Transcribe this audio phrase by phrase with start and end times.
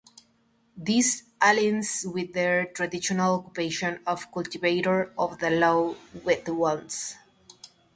[0.75, 7.17] This aligns with their traditional occupation of cultivators of the low wetlands.